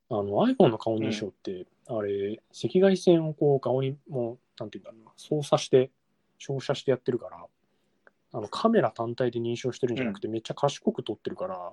[0.10, 5.92] あの iPhone の顔認証って、あれ、赤外線をこう顔にもう、なんていうんだろうな、操作して、
[6.40, 7.46] 照射してやってるから、
[8.34, 11.72] あのカメラ単体で認証してるんじゃなくて、めっちゃ賢く撮ってるから、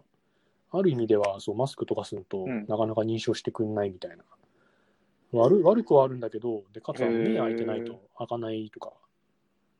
[0.72, 2.66] ある意味ではそうマスクとかすると、うん。
[2.68, 4.24] なかなか認証してくんないみたいな。
[5.32, 8.92] 悪悪くはあるんだけど、でかつ目開いてないと開かないとか、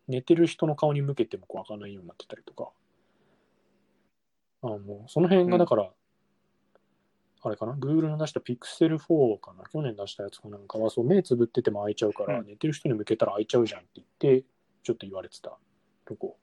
[0.08, 2.70] 寝てる人の顔に向けてもこう開かないようになってたりとか、
[4.62, 5.90] あのその辺がだから、
[7.42, 12.46] あれかな、Google の出した Pixel 4かな、去年出したやつかなんかは、そう目つぶってても開いちゃうから、うん。
[12.46, 14.08] 寝てる人に向けたら開いちゃうじゃんって言っ
[14.40, 14.44] て、
[14.82, 15.56] ちょっと言われてた
[16.06, 16.36] とこ。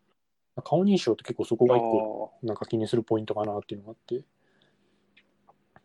[0.62, 4.24] 顔認証って結構そこが一個、なんか気にするポイントかなっていうのがあって。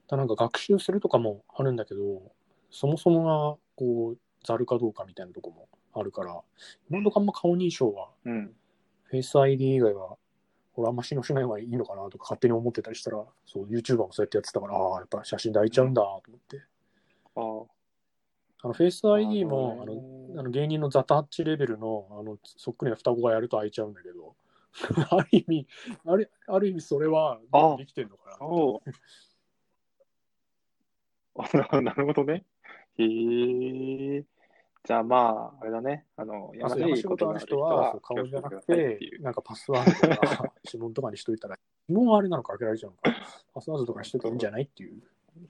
[0.09, 2.23] だなんか学習するとかもあるんだけど、
[2.71, 6.41] そもそもがこう、ざるかどうかみたいなとこもあるから、
[6.89, 8.55] 今のとこあんま顔認証は、うん。
[9.13, 10.17] Face ID 以外は、
[10.75, 16.63] 俺あんま信用しない方がいいのかなとか勝手に思ってたりしたら、そう、YouTuber もそうやってやってたから、ああ、やっぱ写真抱いちゃうんだと思って。
[17.37, 17.83] ああ。
[18.65, 24.35] あの、Face ID も、あなるほどの、あの芸人のザタッチレベルの、あの、そっくりな双子がやると開いちゃうんだけど、
[25.11, 25.67] ある意味、
[26.07, 28.37] あるある意味それはあできてんのかな。
[31.75, 32.45] あなるほどね。
[32.97, 34.25] へえ。
[34.85, 36.07] じゃあまあ、あれだね。
[36.17, 38.99] あの、やましいことがある人は顔じゃなくて。
[39.21, 41.57] なんかパスワードとか指紋とかにしといたら、
[41.89, 43.13] 指紋はあれなのか開けられちゃうのか、
[43.55, 45.03] パスワードとかにしといたらいいんじゃないっていう。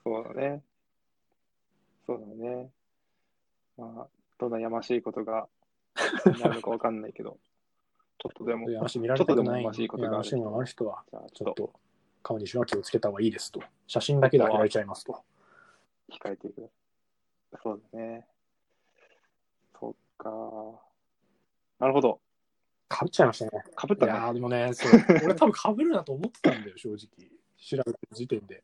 [0.05, 0.63] そうだね。
[2.07, 2.71] そうだね。
[3.79, 4.09] まあ、
[4.39, 5.49] どんなやましいことが
[6.41, 7.39] なるのかわかんないけど、
[8.23, 11.03] ちょっとでも、やましい見られたくない、ちょっとでもやましいことがあるやましいものがある人は、
[11.35, 11.73] ちょっと
[12.23, 13.61] 顔にしは気をつけた方がいいですと。
[13.89, 15.25] 写真だけで開けられちゃいますと。
[16.09, 16.71] 控えていく。
[17.61, 18.27] そうだね。
[19.79, 20.31] そっか。
[21.81, 22.21] なるほど。
[22.89, 23.51] かぶっちゃいましたね。
[23.75, 24.13] かぶったね。
[24.13, 24.93] いやーでもね、そう
[25.25, 26.99] 俺多分かぶるなと思ってたんだよ、正直。
[27.57, 28.63] 調べてる時点で。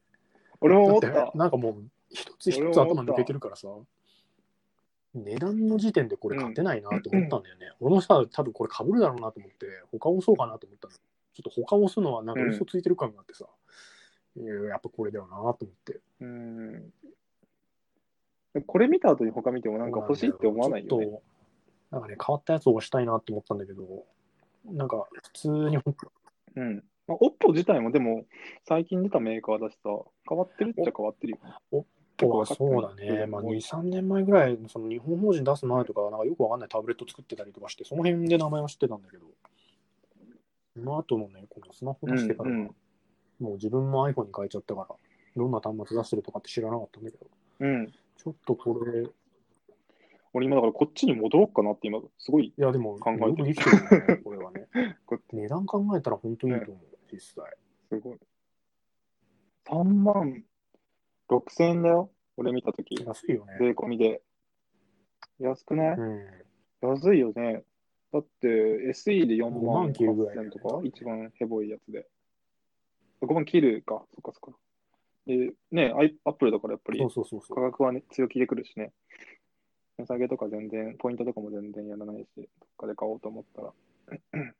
[0.60, 1.32] 俺も思っだた。
[1.34, 3.68] なんかもう、一つ一つ頭抜けてるからさ、
[5.24, 7.72] 値段の時点でこれ勝てないなと思ったんだよね。
[7.80, 10.94] 俺もさ、多分これ被るだろうなと思って、他押そうかなと思ったの。
[10.94, 11.00] ちょ
[11.40, 13.46] っと他押すのはなんか嘘ついてる感があってさ、
[14.36, 16.00] いややっぱこれだよなと思って。
[16.20, 16.92] うん。
[18.66, 21.06] これ見た後に他見てもなんか欲しいって思わないよね。
[21.06, 21.22] ちょっと、
[21.90, 24.04] なんかね、変わったやつを押したいなって思ったんだけど、
[24.66, 25.78] なんか普通に
[26.56, 26.84] うん。
[27.06, 28.26] まあ、OPPO 自体もでも、
[28.66, 29.90] 最近出たメーカーだしさ、
[30.28, 31.38] 変わってるっちゃ変わってるよ
[31.72, 31.84] ね。
[32.18, 39.24] とはそうだね、まあ、2、3年前ぐらい、その日本法人出す前とか、なんかよくわかんないタブレット作ってたりとかして、その辺で名前は知ってたんだけど、
[40.74, 42.70] その後のね、このスマホ出してから、うんうん
[43.38, 44.88] もう自分も iPhone に変えちゃったから、
[45.36, 47.26] どんな端末出してるとかって知らなかったんだけど、
[47.60, 47.86] うん。
[47.86, 49.06] ちょっとこれ、い
[50.32, 54.66] 俺今だからこっちに戻ろうかなって今、すごいやでも、考えてるよくできてるよね、 これはね。
[55.32, 57.56] 値段考えたら本当にいいと思う、実際。
[57.88, 58.18] すごい。
[59.66, 60.44] 3万
[61.28, 62.10] 6千円だよ。
[62.36, 62.94] 俺見たとき。
[63.04, 63.56] 安いよね。
[63.58, 64.22] 税込みで。
[65.38, 66.26] 安くない、うん。
[66.82, 67.64] 安いよね。
[68.12, 72.06] だって SE で4 5万万切るぐらい8千とか、一番ヘボいやつで。
[73.20, 74.58] 5万切るか、そっかそっか。
[75.26, 75.92] で、ね、
[76.24, 77.54] アップルだからやっぱりそうそうそうそう。
[77.54, 78.92] 価格はね、強気でくるしね。
[79.98, 82.46] 値下げとか全然、ポイントとかも全然やらないし、どっ
[82.78, 83.72] かで買おうと思ったら。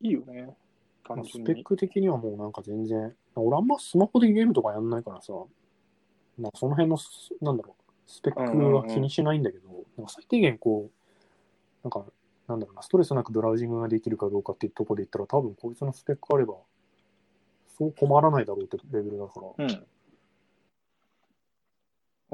[0.00, 0.54] いいよね。
[1.02, 1.54] 単ス純に。
[1.54, 5.32] ペック的にはもうなんか全然、俺あんまスマホでゲームとかやんないからさ、
[6.38, 10.90] まあその辺のス、なんだろう、スペックは気にしないんだけど、なんか最低限こう、
[11.82, 12.04] なんか、
[12.48, 16.54] なんだろうな、ストレスなくブラウジングができるかどうかっていうところで言ったら、多分こいつのスペックあれば、
[17.76, 19.64] そう困らないだろうってレベルだから。
[19.64, 19.86] うん。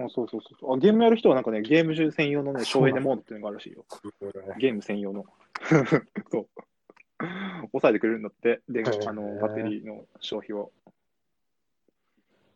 [0.04, 0.78] あそうそうそうそうあ。
[0.78, 3.84] ゲームやる人はなんかね、ゲーム中専用のね、省エネモードっていうのがあるらしいよ。
[4.58, 5.24] ゲーム専用の。
[6.30, 6.48] そう。
[7.72, 10.72] 抑えてくれるんだって、であのバッテリーの消費を。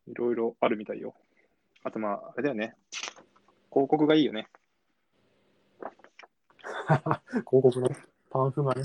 [0.07, 1.15] いろいろあるみたいよ。
[1.83, 2.77] あとまあ、あれだよね。
[3.71, 4.49] 広告がいいよね。
[7.29, 7.89] 広告ね、
[8.31, 8.85] パンフがね、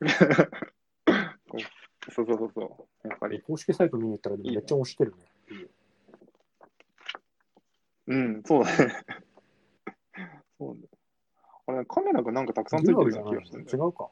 [2.12, 3.08] そうそうそうそう。
[3.08, 3.40] やっぱり。
[3.42, 5.68] 公式サイト見に行ったらめっちゃ押してるね。
[8.06, 8.94] うん、そうだね。
[10.58, 10.78] そう
[11.66, 11.74] だ。
[11.74, 14.10] あれ、カメラがなんかたくさんついてるような気がしてるんだよ違うか。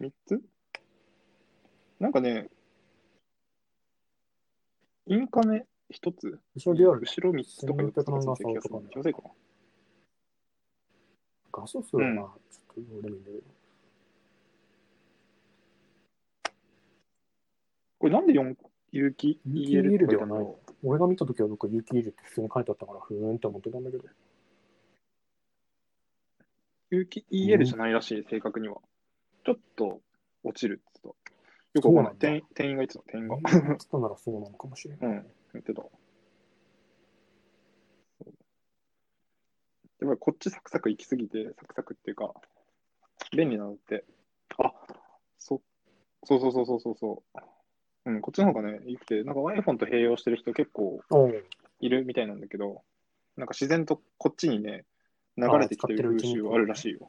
[0.00, 0.42] 3つ？
[2.00, 2.48] なんかね、
[5.10, 9.30] インカメ1つ後ろデュアル、後ろ3つとか4つとかついてる気がする気のせいかな
[11.52, 12.30] 画素数はな、ちょっ
[12.76, 13.42] とどうでもいいんだけど。
[17.98, 18.54] これなんで4
[18.92, 24.04] 有機 EL って書い俺が見たときはどっか有機 EL って普通に書いてあったから、ふーんって思ってたんだけど。
[26.90, 28.76] 有機 EL じゃないらしい、正確には。
[29.44, 30.00] ちょっと
[30.44, 30.80] 落ちる。
[31.74, 32.14] よくわかんない。
[32.54, 33.36] 店員が言ってた、店員が。
[33.36, 35.10] 言ってたならそうなのかもしれない。
[35.10, 35.82] うん、言ってた。
[35.82, 35.88] や
[40.06, 42.32] っぱりこっちサクサク行きすぎて、サクサクっていうか、
[43.36, 44.04] 便利なのって、
[44.58, 44.72] あ
[45.38, 45.60] そ
[46.24, 47.38] そうそうそうそうそうそう。
[48.06, 51.00] うん、こっちの方がね、いいくて、なんか iPhone と併用してる人結構
[51.80, 52.82] いるみたいなんだけど、
[53.36, 54.84] なんか自然とこっちにね、
[55.36, 57.08] 流れてきてる風習はあるらしいよ。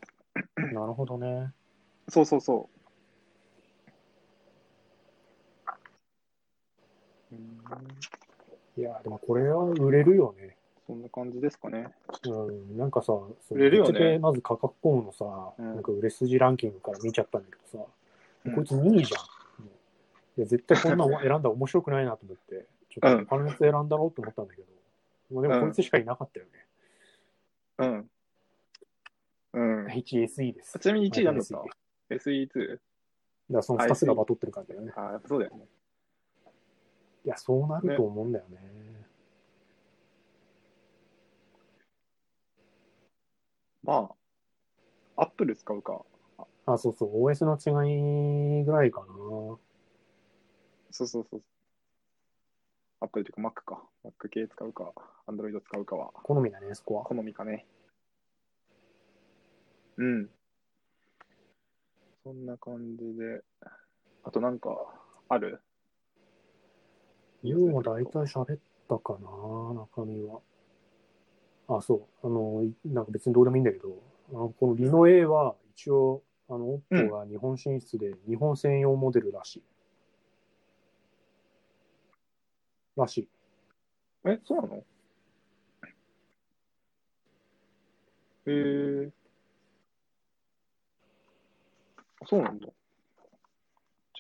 [0.58, 1.52] なるほどね。
[2.10, 2.81] そうそうそう。
[8.78, 10.56] いや、でもこれは売れるよね。
[10.88, 11.88] そんな感じですかね。
[12.26, 15.26] うん、なんかさ、そ売れるよねぶっちゃけまず価格コムのさ、
[15.58, 17.86] うんなんか売れ筋ランキングから見ちゃったんだけどさ、
[18.46, 19.66] うんこいつ2位じゃん。
[20.38, 24.68] いや、絶対こんなの 選んだら面白くないなと思って、ちょっと他のやつ選んだろうと思ったんだけど、
[25.32, 26.52] まあでもこいつしかいなかったよね。
[27.78, 28.10] うん。
[29.54, 29.86] うん。
[29.88, 30.80] HSE です。
[30.80, 32.68] ちなみに1位なんだっ SE た ?SE2?
[32.70, 32.82] だか
[33.50, 34.94] らその2つがバトってる感じだよね。
[34.96, 35.66] ああ、やっぱそうだよね。
[37.24, 38.58] いや、そうなると思うんだよね。
[43.84, 44.10] ま
[45.18, 46.04] あ、アップル使うか。
[46.66, 49.06] あ、そうそう、OS の違いぐらいかな。
[50.92, 51.44] そうそうそう。
[53.02, 53.84] アップルというか Mac か。
[54.04, 54.94] Mac 系使うか。
[55.28, 56.12] Android 使うかは。
[56.24, 57.04] 好みだね、そこは。
[57.04, 57.66] 好みかね。
[59.98, 60.30] うん。
[62.24, 63.42] そんな感じで。
[64.24, 64.70] あとなんか、
[65.30, 65.62] ある？
[67.44, 70.42] ユーも大体喋ったかな、中身は。
[71.68, 72.28] あ、そう。
[72.28, 74.02] あの、いなんか別にどうでもいいんだけど、
[74.32, 79.64] あのこのリノ A は一応、あの、うん OPPO が日本進出で日本専用モデルらしい。
[82.96, 83.30] らしい。
[84.26, 84.84] え、そうなの？
[88.46, 89.12] えー。
[92.22, 92.68] あそうなんだ。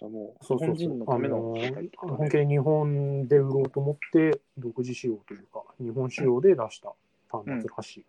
[0.01, 0.97] じゃあもう、日本そうそうそう。
[0.97, 6.93] のためのの機械ってことね本気で日本で売ろうと思って、独自仕様というか、日本仕様で出した
[7.29, 8.05] 端末らしい。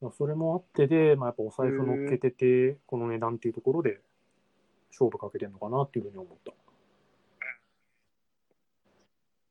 [0.00, 4.00] まあそれもあってで、まあ、やっぱお財布乗っけてて、この値段っていうところで
[4.90, 6.52] 勝負かけてんのかなっていうふうに思った。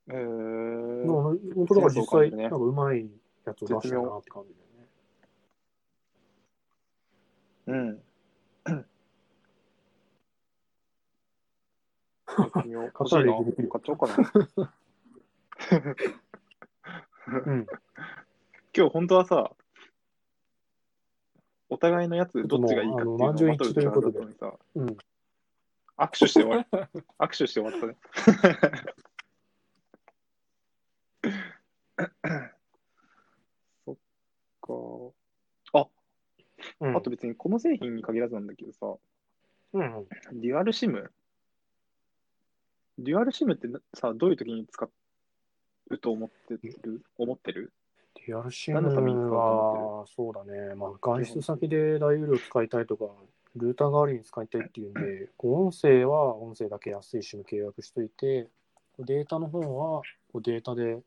[0.10, 1.24] えーでも
[1.56, 3.10] 本当だから実際、なんかうまい
[3.46, 4.54] やつを出したなって感じ
[7.68, 8.02] だよね。
[8.68, 8.91] うん。
[12.36, 14.16] 買ったらできる買っちゃおうかな。
[17.46, 17.66] うん。
[18.76, 19.52] 今日本当はさ、
[21.70, 24.98] お互いのやつどっちがいいかっていうのをもうあの満場一致ということでさ、うん。
[25.98, 26.66] 握手して終わり、
[27.20, 27.96] 握手して終わったね。
[33.86, 33.96] そっ
[34.62, 35.90] か。
[36.80, 38.96] うん、あと別にこの製品に限らずなんだけどさ、
[39.74, 40.42] うんうん。
[40.42, 41.12] デュアル SIM
[43.04, 44.88] デュアル SIM ってなさ、どういう時に使
[45.90, 47.04] うと思ってる？
[47.18, 47.74] 思ってる？
[48.28, 48.80] デュアル SIM
[49.32, 50.76] は、そうだね。
[50.76, 53.06] まあ、外出先で大容量使いたいとか、
[53.56, 58.48] ルーター代わりに使いたいっていうんで、こう音声は音声だけ安い SIM 契約しといて、
[59.00, 61.02] データの方はこうデータで、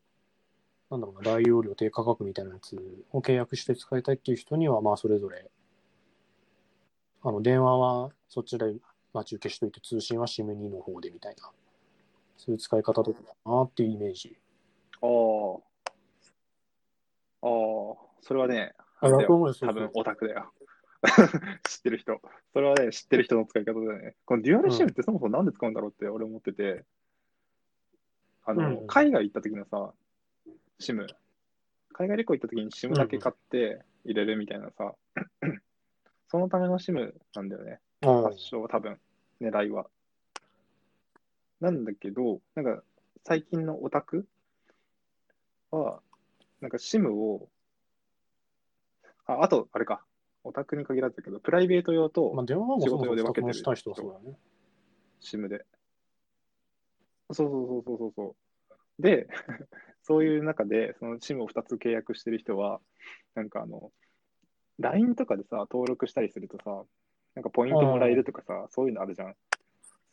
[0.90, 2.76] なんだろうな、大容量低価格みたいなやつ
[3.12, 5.50] を契約して使いたいっていう人には、まあ、それぞれ、
[7.22, 8.74] あの、電話はそっちで
[9.12, 11.50] 待ち受けしといて、通信は SIM2 の方でみたいな、
[12.44, 14.36] そういう使い方とかかなっていうイメージ。
[15.00, 15.74] ああ。
[17.40, 17.50] ああ、
[18.20, 20.52] それはね、あれだよ多分オタクだよ。
[21.66, 22.20] 知ってる人。
[22.52, 24.16] それはね、知ってる人の使い方だよね。
[24.26, 26.84] このデュアルシムってそもそもなんで使うんだろうって俺思ってて、
[28.44, 29.94] あの、うん海外行った時のさ、
[30.78, 31.06] シム、
[31.92, 34.94] 海外旅行行った時にシムだけ買って入れるみたいなさ、
[36.28, 37.80] そのためのシムなんだよね。
[38.02, 38.98] うん発祥は多分、
[39.40, 39.86] 狙いは。
[41.60, 42.82] なんだけど、なんか、
[43.24, 44.26] 最近のオタク
[45.70, 46.00] は、
[46.60, 47.48] なんか SIM を、
[49.26, 50.04] あ、あと、あれか、
[50.42, 52.34] オタクに限らずだけど、プライベート用と
[52.80, 54.38] 仕事用で分けてる人はそうだね。
[55.20, 55.64] SIM で。
[57.32, 58.36] そうそうそうそうそうそ
[58.98, 59.02] う。
[59.02, 59.26] で、
[60.02, 62.80] そういう中で、その SIM を2つ契約してる人は、
[63.34, 63.90] なんかあの、
[64.78, 66.84] LINE とかでさ、登録したりするとさ、
[67.34, 69.36] なんかポイントもらえるとかさ、そういうのあるじゃん。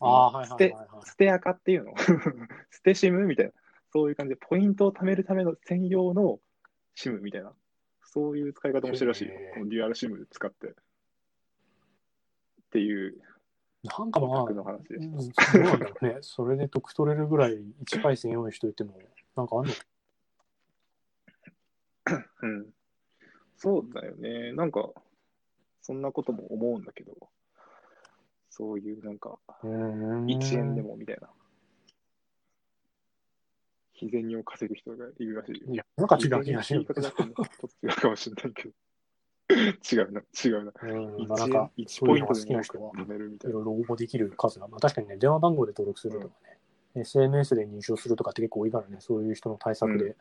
[0.02, 0.76] ああ、はい捨て。
[1.06, 1.94] 捨てアカっていうの？
[2.72, 3.52] 捨て SIM みたいな。
[3.94, 6.40] そういう感じで、ポイントを貯めるための専用の
[6.96, 7.54] SIM みたいな。
[8.04, 9.34] そういう使い方もしてるらしいよ。
[9.54, 10.68] このデュアル SIM 使って。
[10.70, 10.74] っ
[12.72, 13.22] ていう
[13.84, 15.32] なんかまあ、僕の話でね。
[16.22, 19.00] それで得取れるぐらい1回戦用意しといても、
[19.36, 19.72] なんかあんの？
[22.06, 22.30] た。
[22.43, 22.74] うん。
[23.58, 24.54] そうだよね。
[24.54, 24.91] なんか、
[25.82, 27.16] そんなことも思うんだけど、
[28.52, 30.82] そういうなんか、うーん1円で。
[30.82, 31.30] もみたいな。
[33.93, 35.74] 日銭を稼ぐ人がいるらしいよ。
[35.74, 37.08] いや、なんか違う気がしる言い。
[37.08, 38.70] 違うかもしれないけど。
[39.49, 40.74] 違うな、違うな。
[40.82, 46.58] うん、まあなん1か、円、1そういうのがポイントでも好きな人は、いろいろ応募できる数が、まあ確かにね、電話番号で登録するとかね、
[46.95, 50.16] SNS で認証するとかって結構多いからね、そういう人の対策で、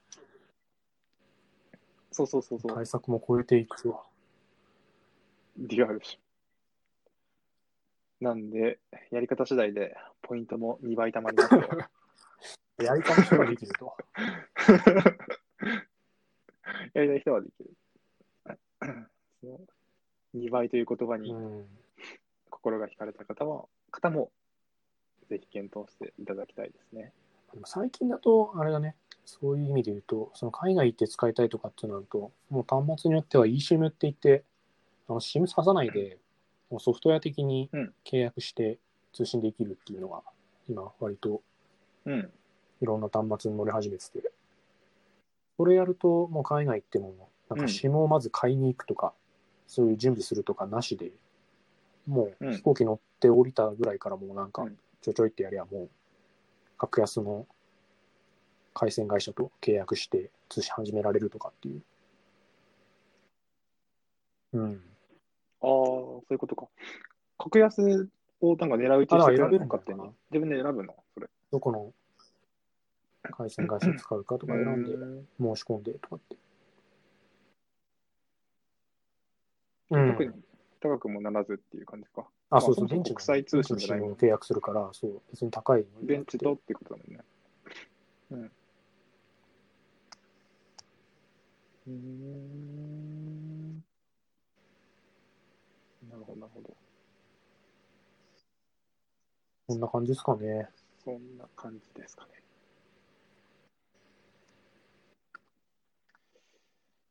[2.13, 2.75] そうそうそうそう。
[2.75, 4.03] 対策も超えていくわ。
[5.57, 6.19] デュアルシ
[8.21, 8.79] なんで、
[9.11, 11.69] やり方次第でポイントも2倍貯まりますよ。
[12.85, 13.97] やり方しかできると。
[16.95, 17.71] やりたい人はできる。
[19.41, 19.61] その
[20.35, 21.67] 2倍という言葉にうん。
[22.51, 24.31] 心が惹かれた方も、方も
[25.29, 27.13] ぜひ検討していただきたいですね。
[27.53, 34.45] でも最近だと、あれだね、そういう意味で言うと、その海外行って使いたいとかってなると、もう端末によっては eSIM って言って、
[35.09, 36.19] あの SIM 挿さないで、
[36.71, 38.79] もうソフトウェア的にうん契約して
[39.13, 40.23] 通信できるっていうのが、
[40.69, 41.43] 今、割と
[42.05, 42.31] うん。
[42.81, 44.33] いろんな端末に乗り始めてて、
[45.59, 49.13] それやると、もう海外行っても、なんかうん SIM をまず買いに行くとか、
[49.67, 51.11] そういう準備するとかなしで、
[52.07, 55.91] もううん飛行機乗って降りたぐらいからもうなんかうん、ちょちょいってやりゃもう、
[56.79, 57.47] 格安の
[58.73, 61.83] 回線会社と契約して通信始められるとかっていう。
[64.55, 64.83] うん。
[65.63, 65.71] ああ、
[66.31, 66.69] そういうことか。
[67.39, 68.09] 格安
[68.41, 70.17] をなんか狙ううちあだからして選べるの勝手にんだよな。
[70.31, 70.95] 自分で選ぶの？
[71.15, 71.27] それ。
[71.51, 71.93] どこの
[73.33, 76.37] 回線会社使うかとか選んでうん申し込んでとかって。
[79.91, 80.31] うん特に
[80.81, 82.25] 高くもならずっていう感じか。
[82.51, 87.25] あ、そうそう、まあ電池の国際通信じゃないも契約するから、そう、別に高いのに電池とってことだもんね。
[88.31, 88.43] うん。
[88.45, 93.85] うーん。
[96.09, 96.77] なるほど、なるほど。
[99.71, 100.69] こんな感じですかね。
[101.05, 102.31] そんな感じですかね。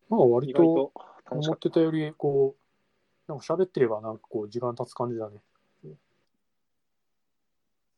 [0.10, 0.92] まあ割と
[1.32, 2.58] 思ってたより、こ
[3.30, 5.38] う、なんか喋ってればなんかこう時間経つ感じだね。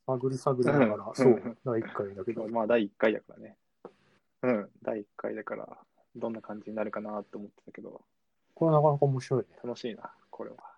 [0.06, 2.48] 探り探りながら、うんそう、第1回だけどた。。
[2.50, 3.58] まあ、第1回だからね。
[4.44, 5.68] うん、第1回だから、
[6.16, 8.00] どんな感じになるかなと思ってたけど、
[8.54, 9.48] これはなかなか面白いね。
[9.64, 10.71] 楽しいな、これは。